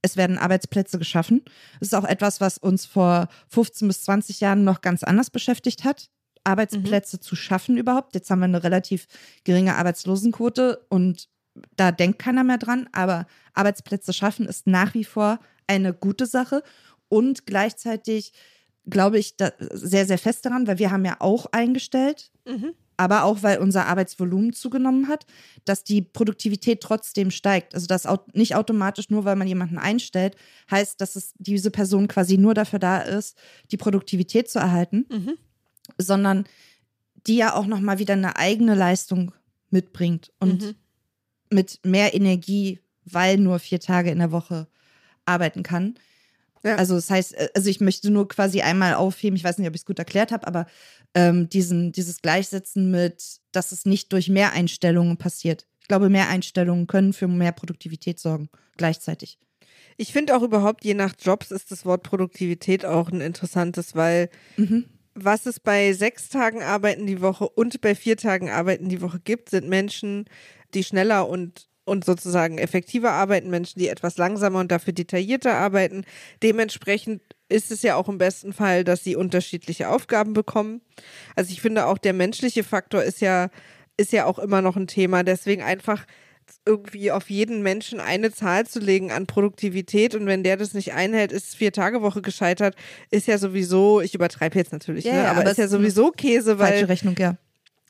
[0.02, 1.42] Es werden Arbeitsplätze geschaffen.
[1.80, 5.84] Das ist auch etwas, was uns vor 15 bis 20 Jahren noch ganz anders beschäftigt
[5.84, 6.10] hat.
[6.44, 8.14] Arbeitsplätze zu schaffen überhaupt.
[8.14, 9.06] Jetzt haben wir eine relativ
[9.44, 11.28] geringe Arbeitslosenquote und
[11.76, 12.88] da denkt keiner mehr dran.
[12.92, 16.62] Aber Arbeitsplätze schaffen ist nach wie vor eine gute Sache
[17.08, 18.32] und gleichzeitig
[18.86, 19.34] glaube ich
[19.72, 22.72] sehr, sehr fest daran, weil wir haben ja auch eingestellt, Mhm.
[22.96, 25.26] aber auch weil unser Arbeitsvolumen zugenommen hat,
[25.66, 27.74] dass die Produktivität trotzdem steigt.
[27.74, 30.36] Also dass au nicht automatisch nur, weil man jemanden einstellt,
[30.70, 33.36] heißt, dass es diese Person quasi nur dafür da ist,
[33.70, 35.34] die Produktivität zu erhalten, Mhm.
[35.98, 36.44] sondern
[37.26, 39.32] die ja auch noch mal wieder eine eigene Leistung
[39.70, 40.74] mitbringt und Mhm.
[41.50, 44.66] mit mehr Energie, weil nur vier Tage in der Woche
[45.26, 45.94] arbeiten kann.
[46.64, 46.76] Ja.
[46.76, 49.74] Also das heißt, äh, also ich möchte nur quasi einmal aufheben, ich weiß nicht, ob
[49.74, 50.66] ich es gut erklärt habe, aber
[51.14, 55.66] ähm, diesen, dieses Gleichsetzen mit, dass es nicht durch Mehreinstellungen passiert.
[55.80, 59.38] Ich glaube, Mehreinstellungen können für mehr Produktivität sorgen, gleichzeitig.
[59.96, 64.28] Ich finde auch überhaupt, je nach Jobs ist das Wort Produktivität auch ein interessantes, weil
[64.56, 64.84] Mhm.
[65.14, 69.18] was es bei sechs Tagen Arbeiten die Woche und bei vier Tagen Arbeiten die Woche
[69.20, 70.26] gibt, sind Menschen,
[70.74, 76.04] die schneller und, und sozusagen effektiver arbeiten, Menschen, die etwas langsamer und dafür detaillierter arbeiten.
[76.42, 80.82] Dementsprechend ist es ja auch im besten Fall, dass sie unterschiedliche Aufgaben bekommen.
[81.34, 83.48] Also ich finde auch der menschliche Faktor ist ja,
[83.96, 85.22] ist ja auch immer noch ein Thema.
[85.22, 86.04] Deswegen einfach
[86.64, 90.94] irgendwie auf jeden Menschen eine Zahl zu legen an Produktivität und wenn der das nicht
[90.94, 92.74] einhält, ist vier Tage Woche gescheitert,
[93.10, 95.28] ist ja sowieso, ich übertreibe jetzt natürlich, Ja, ne?
[95.28, 97.36] aber, aber ist ja sowieso Käse, Falsche weil Rechnung, ja.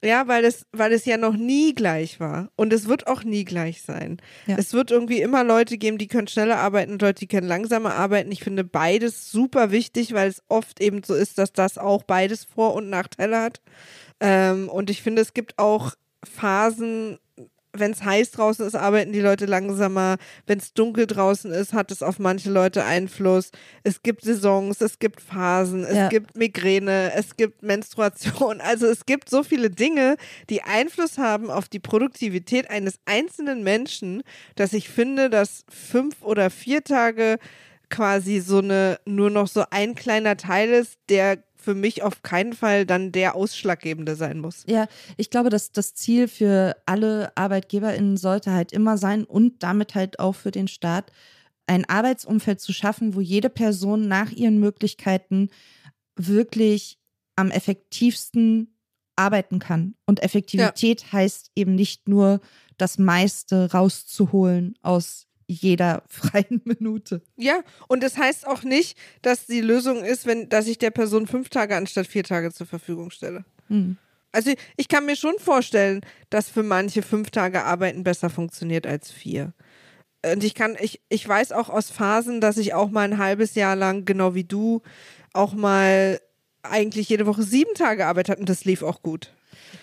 [0.03, 2.51] Ja, weil es, weil es ja noch nie gleich war.
[2.57, 4.19] Und es wird auch nie gleich sein.
[4.47, 4.57] Ja.
[4.59, 7.95] Es wird irgendwie immer Leute geben, die können schneller arbeiten und Leute, die können langsamer
[7.95, 8.33] arbeiten.
[8.33, 12.45] Ich finde beides super wichtig, weil es oft eben so ist, dass das auch beides
[12.45, 13.61] Vor- und Nachteile hat.
[14.21, 17.19] Ähm, und ich finde, es gibt auch Phasen,
[17.79, 20.17] wenn es heiß draußen ist, arbeiten die Leute langsamer.
[20.47, 23.51] Wenn es dunkel draußen ist, hat es auf manche Leute Einfluss.
[23.83, 26.09] Es gibt Saisons, es gibt Phasen, es Ja.
[26.09, 28.61] gibt Migräne, es gibt Menstruation.
[28.69, 30.17] Also es gibt so viele Dinge,
[30.51, 34.23] die Einfluss haben auf die Produktivität eines einzelnen Menschen,
[34.57, 37.39] dass ich finde, dass fünf oder vier Tage
[37.91, 42.53] quasi so eine nur noch so ein kleiner Teil ist, der für mich auf keinen
[42.53, 44.65] Fall dann der ausschlaggebende sein muss.
[44.67, 49.95] Ja, ich glaube, dass das Ziel für alle ArbeitgeberInnen sollte halt immer sein und damit
[49.95, 51.13] halt auch für den Staat,
[51.67, 55.51] ein Arbeitsumfeld zu schaffen, wo jede Person nach ihren Möglichkeiten
[56.17, 56.99] wirklich
[57.37, 58.75] am effektivsten
[59.17, 59.95] arbeiten kann.
[60.07, 62.41] Und Effektivität heißt eben nicht nur
[62.79, 67.23] das meiste rauszuholen aus jeder freien Minute.
[67.37, 71.27] Ja, und das heißt auch nicht, dass die Lösung ist, wenn, dass ich der Person
[71.27, 73.45] fünf Tage anstatt vier Tage zur Verfügung stelle.
[73.69, 73.97] Hm.
[74.31, 79.11] Also ich kann mir schon vorstellen, dass für manche fünf Tage Arbeiten besser funktioniert als
[79.11, 79.55] vier.
[80.25, 83.55] Und ich kann, ich, ich weiß auch aus Phasen, dass ich auch mal ein halbes
[83.55, 84.83] Jahr lang, genau wie du,
[85.33, 86.21] auch mal
[86.63, 89.33] eigentlich jede Woche sieben Tage Arbeit hat und das lief auch gut.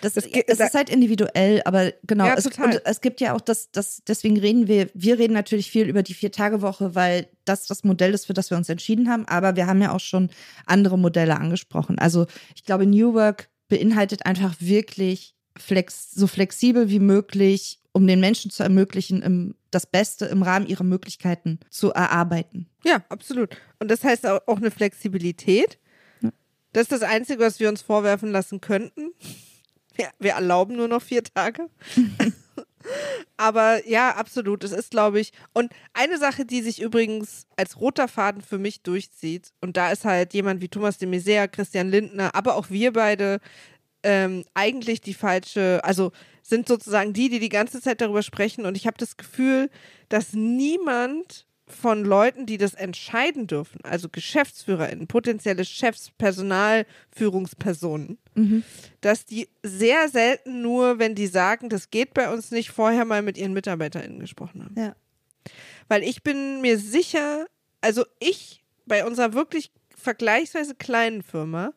[0.00, 2.26] Das, Das es ge- da- ist halt individuell, aber genau.
[2.26, 2.66] Ja, es, total.
[2.76, 6.02] und es gibt ja auch das, das, deswegen reden wir, wir reden natürlich viel über
[6.02, 9.26] die Vier-Tage-Woche, weil das das Modell ist, für das wir uns entschieden haben.
[9.26, 10.30] Aber wir haben ja auch schon
[10.66, 11.98] andere Modelle angesprochen.
[11.98, 18.20] Also ich glaube, New Work beinhaltet einfach wirklich flex, so flexibel wie möglich, um den
[18.20, 22.68] Menschen zu ermöglichen, im, das Beste im Rahmen ihrer Möglichkeiten zu erarbeiten.
[22.84, 23.56] Ja, absolut.
[23.78, 25.78] Und das heißt auch auch eine Flexibilität.
[26.72, 29.12] Das ist das Einzige, was wir uns vorwerfen lassen könnten.
[29.98, 31.68] Ja, wir erlauben nur noch vier Tage.
[33.36, 34.64] Aber ja, absolut.
[34.64, 35.32] Es ist, glaube ich.
[35.52, 40.04] Und eine Sache, die sich übrigens als roter Faden für mich durchzieht, und da ist
[40.04, 43.40] halt jemand wie Thomas de Maizière, Christian Lindner, aber auch wir beide
[44.02, 48.66] ähm, eigentlich die falsche, also sind sozusagen die, die die ganze Zeit darüber sprechen.
[48.66, 49.68] Und ich habe das Gefühl,
[50.08, 58.18] dass niemand von Leuten, die das entscheiden dürfen, also GeschäftsführerInnen, potenzielle Chefs, Personalführungspersonen,
[59.00, 63.22] dass die sehr selten nur, wenn die sagen, das geht bei uns nicht, vorher mal
[63.22, 64.74] mit ihren MitarbeiterInnen gesprochen haben.
[64.78, 64.94] Ja.
[65.88, 67.46] Weil ich bin mir sicher,
[67.80, 71.72] also ich bei unserer wirklich vergleichsweise kleinen Firma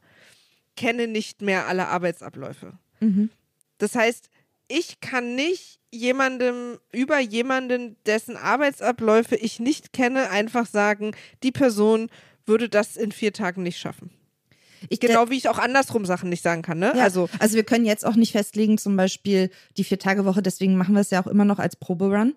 [0.76, 2.78] kenne nicht mehr alle Arbeitsabläufe.
[3.00, 3.32] Mhm.
[3.80, 4.30] Das heißt,
[4.70, 11.12] ich kann nicht jemandem über jemanden, dessen Arbeitsabläufe ich nicht kenne, einfach sagen,
[11.44, 12.10] die Person
[12.46, 14.12] würde das in vier Tagen nicht schaffen.
[14.88, 16.94] Ich Genau wie ich auch andersrum Sachen nicht sagen kann, ne?
[16.96, 20.96] Ja, Also, also wir können jetzt auch nicht festlegen, zum Beispiel die Vier-Tage-Woche, deswegen machen
[20.96, 22.36] wir es ja auch immer noch als Proberun.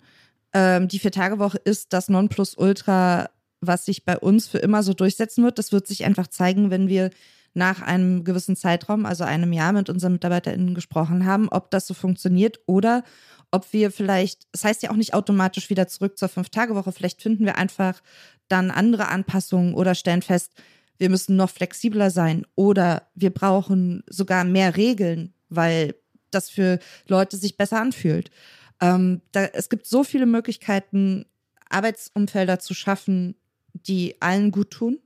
[0.52, 5.58] Ähm, die Vier-Tage-Woche ist das Nonplusultra, was sich bei uns für immer so durchsetzen wird.
[5.58, 7.10] Das wird sich einfach zeigen, wenn wir
[7.54, 11.94] nach einem gewissen Zeitraum, also einem Jahr, mit unseren MitarbeiterInnen gesprochen haben, ob das so
[11.94, 13.04] funktioniert oder
[13.50, 17.44] ob wir vielleicht, das heißt ja auch nicht automatisch wieder zurück zur Fünf-Tage-Woche, vielleicht finden
[17.44, 18.00] wir einfach
[18.48, 20.52] dann andere Anpassungen oder stellen fest,
[20.98, 25.94] wir müssen noch flexibler sein oder wir brauchen sogar mehr Regeln, weil
[26.30, 28.30] das für Leute sich besser anfühlt.
[28.80, 31.26] Ähm, da, es gibt so viele Möglichkeiten,
[31.68, 33.34] Arbeitsumfelder zu schaffen,
[33.74, 34.98] die allen gut tun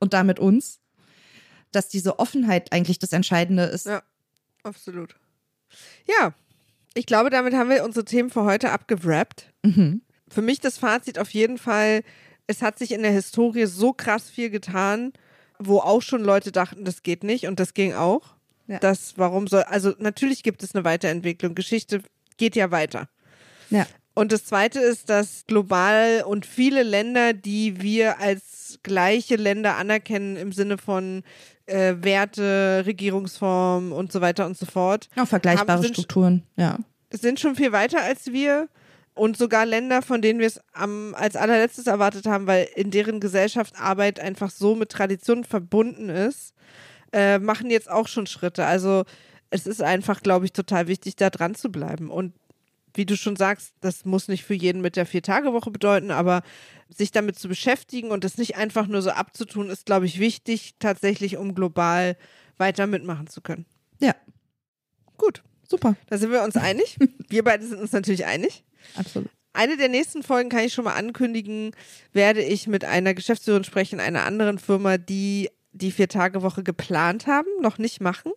[0.00, 0.80] und damit uns,
[1.76, 3.86] dass diese Offenheit eigentlich das Entscheidende ist.
[3.86, 4.02] Ja.
[4.62, 5.14] absolut.
[6.06, 6.32] Ja,
[6.94, 9.52] ich glaube, damit haben wir unsere Themen für heute abgewrappt.
[9.62, 10.00] Mhm.
[10.28, 12.02] Für mich das Fazit auf jeden Fall,
[12.46, 15.12] es hat sich in der Historie so krass viel getan,
[15.58, 18.34] wo auch schon Leute dachten, das geht nicht und das ging auch.
[18.66, 18.78] Ja.
[18.78, 21.54] Das, warum soll, also natürlich gibt es eine Weiterentwicklung.
[21.54, 22.02] Geschichte
[22.36, 23.08] geht ja weiter.
[23.70, 23.86] Ja.
[24.14, 30.36] Und das Zweite ist, dass global und viele Länder, die wir als gleiche Länder anerkennen
[30.36, 31.22] im Sinne von
[31.66, 36.78] äh, Werte, Regierungsform und so weiter und so fort, Auch vergleichbare Haben- sind- Strukturen, ja.
[37.10, 38.68] sind schon viel weiter als wir
[39.14, 43.18] und sogar Länder, von denen wir es am, als allerletztes erwartet haben, weil in deren
[43.20, 46.52] Gesellschaft Arbeit einfach so mit Tradition verbunden ist,
[47.12, 48.64] äh, machen jetzt auch schon Schritte.
[48.66, 49.04] Also
[49.50, 52.10] es ist einfach, glaube ich, total wichtig, da dran zu bleiben.
[52.10, 52.34] Und
[52.94, 56.42] wie du schon sagst, das muss nicht für jeden mit der Vier-Tage-Woche bedeuten, aber
[56.88, 60.74] sich damit zu beschäftigen und das nicht einfach nur so abzutun, ist, glaube ich, wichtig,
[60.78, 62.16] tatsächlich, um global
[62.58, 63.66] weiter mitmachen zu können.
[64.00, 64.14] Ja,
[65.18, 66.96] Gut, super, da sind wir uns einig.
[67.28, 68.64] Wir beide sind uns natürlich einig.
[68.94, 69.30] absolut.
[69.52, 71.70] Eine der nächsten Folgen kann ich schon mal ankündigen,
[72.12, 77.78] werde ich mit einer Geschäftsführerin sprechen, einer anderen Firma, die die Vier-Tage-Woche geplant haben, noch
[77.78, 78.32] nicht machen.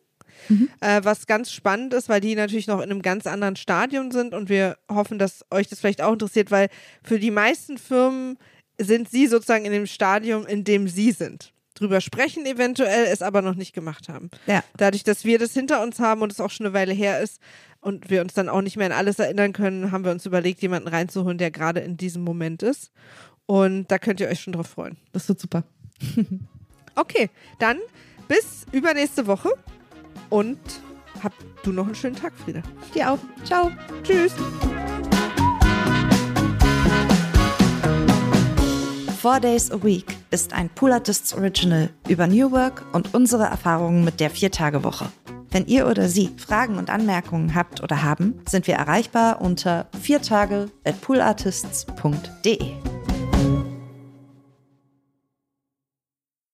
[0.81, 4.33] Äh, was ganz spannend ist, weil die natürlich noch in einem ganz anderen Stadium sind
[4.33, 6.69] und wir hoffen, dass euch das vielleicht auch interessiert, weil
[7.03, 8.37] für die meisten Firmen
[8.79, 11.53] sind sie sozusagen in dem Stadium, in dem sie sind.
[11.75, 14.29] Drüber sprechen eventuell, es aber noch nicht gemacht haben.
[14.47, 14.63] Ja.
[14.77, 17.39] Dadurch, dass wir das hinter uns haben und es auch schon eine Weile her ist
[17.79, 20.61] und wir uns dann auch nicht mehr an alles erinnern können, haben wir uns überlegt,
[20.61, 22.91] jemanden reinzuholen, der gerade in diesem Moment ist.
[23.45, 24.97] Und da könnt ihr euch schon drauf freuen.
[25.11, 25.63] Das wird super.
[26.95, 27.77] Okay, dann
[28.27, 29.51] bis übernächste Woche
[30.29, 30.59] und
[31.23, 32.61] habt du noch einen schönen Tag, Frieda.
[32.93, 33.19] Dir auch.
[33.43, 33.71] Ciao.
[34.03, 34.33] Tschüss.
[39.21, 44.05] Four Days a Week ist ein Pool Artists Original über New Work und unsere Erfahrungen
[44.05, 45.11] mit der Vier-Tage-Woche.
[45.51, 50.69] Wenn ihr oder sie Fragen und Anmerkungen habt oder haben, sind wir erreichbar unter viertage
[50.85, 52.98] at poolartists.de.